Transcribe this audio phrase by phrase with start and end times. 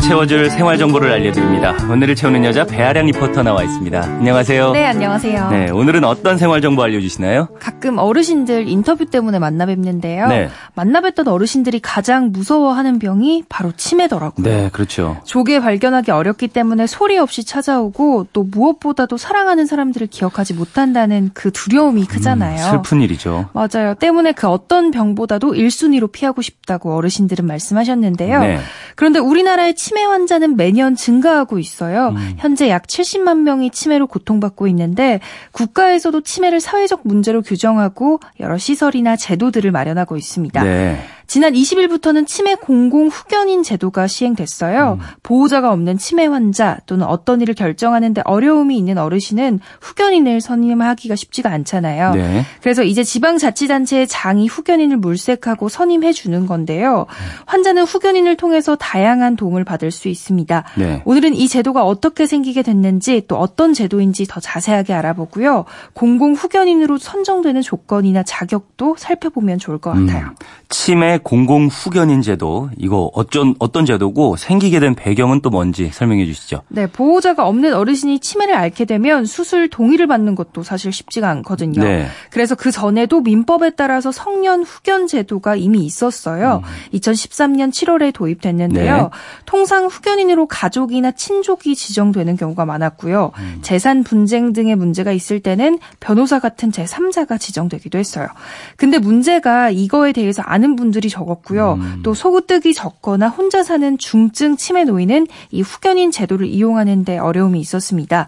[0.00, 1.76] 채워줄 생활 정보를 알려드립니다.
[1.90, 4.02] 오늘을 채우는 여자 배아량 리포터 나와 있습니다.
[4.02, 4.72] 안녕하세요.
[4.72, 5.50] 네, 안녕하세요.
[5.50, 7.48] 네, 오늘은 어떤 생활 정보 알려주시나요?
[7.60, 10.26] 가끔 어르신들 인터뷰 때문에 만나 뵙는데요.
[10.28, 10.48] 네.
[10.74, 14.44] 만나 뵀던 어르신들이 가장 무서워하는 병이 바로 치매더라고요.
[14.44, 15.18] 네, 그렇죠.
[15.24, 22.06] 조기에 발견하기 어렵기 때문에 소리 없이 찾아오고 또 무엇보다도 사랑하는 사람들을 기억하지 못한다는 그 두려움이
[22.06, 22.66] 크잖아요.
[22.66, 23.48] 음, 슬픈 일이죠.
[23.52, 23.94] 맞아요.
[23.94, 28.40] 때문에 그 어떤 병보다도 1순위로 피하고 싶다고 어르신들은 말씀하셨는데요.
[28.40, 28.58] 네.
[28.96, 32.08] 그런데 우리나라의 치매 환자는 매년 증가하고 있어요.
[32.08, 32.34] 음.
[32.38, 35.20] 현재 약 70만 명이 치매로 고통받고 있는데
[35.52, 40.64] 국가에서도 치매를 사회적 문제로 규정하고 여러 시설이나 제도들을 마련하고 있습니다.
[40.64, 40.98] 네.
[41.30, 44.98] 지난 20일부터는 치매 공공 후견인 제도가 시행됐어요.
[45.00, 45.06] 음.
[45.22, 52.14] 보호자가 없는 치매 환자 또는 어떤 일을 결정하는데 어려움이 있는 어르신은 후견인을 선임하기가 쉽지가 않잖아요.
[52.14, 52.44] 네.
[52.60, 57.06] 그래서 이제 지방자치단체의 장이 후견인을 물색하고 선임해 주는 건데요.
[57.46, 60.64] 환자는 후견인을 통해서 다양한 도움을 받을 수 있습니다.
[60.78, 61.00] 네.
[61.04, 65.64] 오늘은 이 제도가 어떻게 생기게 됐는지 또 어떤 제도인지 더 자세하게 알아보고요.
[65.92, 70.26] 공공 후견인으로 선정되는 조건이나 자격도 살펴보면 좋을 것 같아요.
[70.26, 70.34] 음,
[70.68, 76.62] 치매 공공 후견인 제도 이거 어쩐 어떤 제도고 생기게 된 배경은 또 뭔지 설명해 주시죠.
[76.68, 81.82] 네, 보호자가 없는 어르신이 치매를 앓게 되면 수술 동의를 받는 것도 사실 쉽지가 않거든요.
[81.82, 82.06] 네.
[82.30, 86.62] 그래서 그 전에도 민법에 따라서 성년 후견 제도가 이미 있었어요.
[86.94, 88.96] 2013년 7월에 도입됐는데요.
[88.96, 89.08] 네.
[89.46, 93.32] 통상 후견인으로 가족이나 친족이 지정되는 경우가 많았고요.
[93.62, 98.28] 재산 분쟁 등의 문제가 있을 때는 변호사 같은 제3자가 지정되기도 했어요.
[98.76, 101.78] 근데 문제가 이거에 대해서 아는 분들이 적었고요.
[102.02, 108.26] 또 소득이 적거나 혼자 사는 중증 치매 노인은 이 후견인 제도를 이용하는데 어려움이 있었습니다.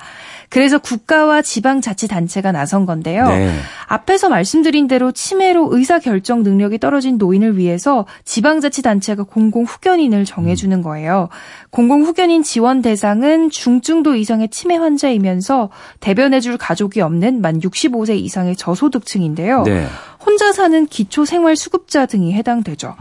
[0.52, 3.26] 그래서 국가와 지방자치단체가 나선 건데요.
[3.26, 3.50] 네.
[3.86, 11.30] 앞에서 말씀드린 대로 치매로 의사 결정 능력이 떨어진 노인을 위해서 지방자치단체가 공공 후견인을 정해주는 거예요.
[11.70, 19.62] 공공 후견인 지원 대상은 중증도 이상의 치매 환자이면서 대변해줄 가족이 없는 만 65세 이상의 저소득층인데요.
[19.62, 19.86] 네.
[20.24, 22.94] 혼자 사는 기초생활수급자 등이 해당되죠.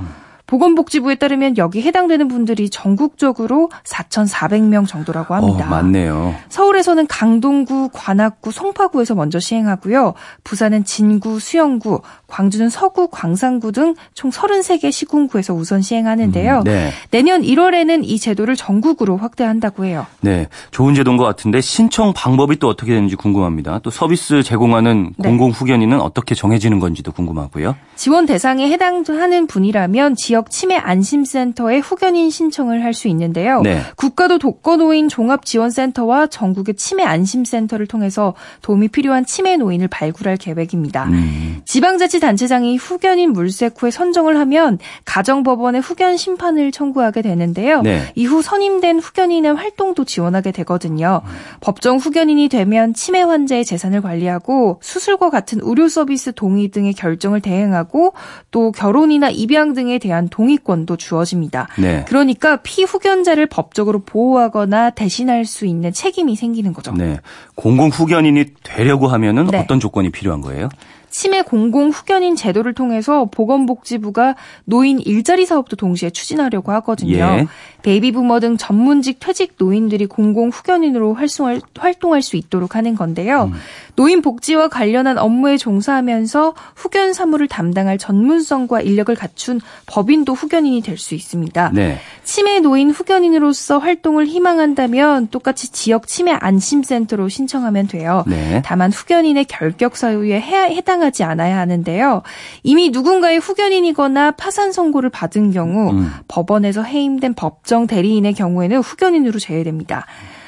[0.51, 5.65] 보건복지부에 따르면 여기 해당되는 분들이 전국적으로 4,400명 정도라고 합니다.
[5.65, 6.35] 어, 많네요.
[6.49, 10.13] 서울에서는 강동구, 관악구, 송파구에서 먼저 시행하고요.
[10.43, 16.59] 부산은 진구, 수영구, 광주는 서구, 광산구 등 총 33개 시군구에서 우선 시행하는데요.
[16.59, 16.91] 음, 네.
[17.11, 20.05] 내년 1월에는 이 제도를 전국으로 확대한다고 해요.
[20.21, 20.47] 네.
[20.71, 23.79] 좋은 제도인 것 같은데 신청 방법이 또 어떻게 되는지 궁금합니다.
[23.79, 25.27] 또 서비스 제공하는 네.
[25.27, 27.75] 공공 후견인은 어떻게 정해지는 건지도 궁금하고요.
[27.95, 33.61] 지원 대상에 해당하는 분이라면 지역 치매 안심센터에 후견인 신청을 할 수 있는데요.
[33.61, 33.81] 네.
[33.95, 41.05] 국가도 독거노인 종합지원센터와 전국의 치매 안심센터를 통해서 도움이 필요한 치매 노인을 발굴할 계획입니다.
[41.05, 41.61] 음.
[41.65, 47.81] 지방자치단체장이 후견인 물색 후에 선정을 하면 가정법원에 후견 심판을 청구하게 되는데요.
[47.81, 48.11] 네.
[48.15, 51.21] 이후 선임된 후견인의 활동도 지원하게 되거든요.
[51.61, 58.13] 법정 후견인이 되면 치매 환자의 재산을 관리하고 수술과 같은 의료 서비스 동의 등의 결정을 대행하고
[58.51, 61.67] 또 결혼이나 입양 등에 대한 동의권도 주어집니다.
[61.77, 62.05] 네.
[62.07, 66.91] 그러니까 피후견자를 법적으로 보호하거나 대신할 수 있는 책임이 생기는 거죠.
[66.93, 67.19] 네.
[67.55, 69.59] 공공 후견인이 되려고 하면은 네.
[69.59, 70.69] 어떤 조건이 필요한 거예요?
[71.11, 74.35] 치매 공공 후견인 제도를 통해서 보건복지부가
[74.65, 77.15] 노인 일자리 사업도 동시에 추진하려고 하거든요.
[77.15, 77.47] 예.
[77.83, 83.51] 베이비 부머 등 전문직 퇴직 노인들이 공공 후견인으로 활성할, 활동할 수 있도록 하는 건데요.
[83.53, 83.59] 음.
[83.95, 91.15] 노인 복지와 관련한 업무에 종사하면서 후견 사무를 담당할 전문성과 인력을 갖춘 법인도 후견인이 될 수
[91.15, 91.71] 있습니다.
[91.73, 91.97] 네.
[92.23, 98.23] 치매 노인 후견인으로서 활동을 희망한다면 똑같이 지역 치매 안심센터로 신청하면 돼요.
[98.27, 98.61] 네.
[98.63, 102.21] 다만 후견인의 결격 사유에 해- 해당하지 않아야 하는데요.
[102.63, 106.11] 이미 누군가의 후견인이거나 파산 선고를 받은 경우 음.
[106.27, 110.05] 법원에서 해임된 법정 대리인의 경우에는 후견인으로 제외됩니다.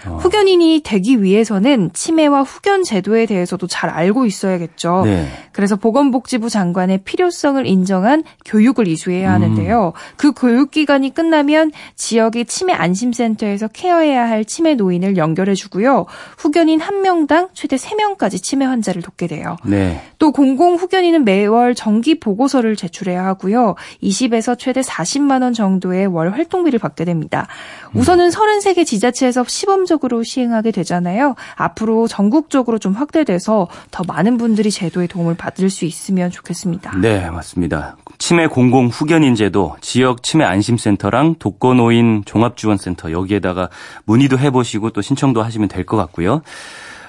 [0.07, 0.17] 어.
[0.17, 5.03] 후견인이 되기 위해서는 치매와 후견 제도에 대해서도 잘 알고 있어야겠죠.
[5.05, 5.27] 네.
[5.51, 9.93] 그래서 보건복지부 장관의 필요성을 인정한 교육을 이수해야 하는데요.
[10.17, 16.05] 그 교육 기간이 끝나면 지역의 치매 안심센터에서 케어해야 할 치매 노인을 연결해 주고요.
[16.37, 19.55] 후견인 한 명당 최대 3명까지 치매 환자를 돕게 돼요.
[19.63, 20.01] 네.
[20.23, 23.75] 또 공공 후견인은 매월 정기 보고서를 제출해야 하고요.
[24.01, 27.47] 20에서 최대 40만 원 정도의 월 활동비를 받게 됩니다.
[27.93, 31.35] 우선은 33개 지자체에서 시범적으로 시행하게 되잖아요.
[31.55, 36.97] 앞으로 전국적으로 좀 확대돼서 더 많은 분들이 제도의 도움을 받을 수 있으면 좋겠습니다.
[37.01, 37.97] 네, 맞습니다.
[38.17, 43.67] 치매 공공 후견인 제도, 지역 치매 안심센터랑 독거노인 종합지원센터 여기에다가
[44.05, 46.43] 문의도 해보시고 또 신청도 하시면 될 것 같고요.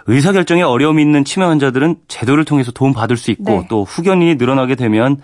[0.06, 3.66] 의사결정에 어려움이 있는 치매 환자들은 제도를 통해서 도움 받을 수 있고 네.
[3.68, 5.18] 또 후견인이 늘어나게 되면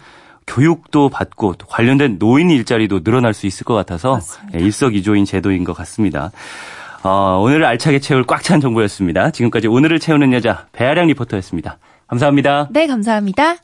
[0.47, 4.59] 교육도 받고 또 관련된 노인 일자리도 늘어날 수 있을 것 같아서 맞습니다.
[4.59, 6.33] 예, 일석이조인 제도인 것 같습니다.
[7.03, 9.31] 어, 오늘을 알차게 채울 꽉 찬 정보였습니다.
[9.31, 11.79] 지금까지 오늘을 채우는 여자 배아량 리포터였습니다.
[12.09, 12.69] 감사합니다.
[12.71, 13.57] 네, 감사합니다.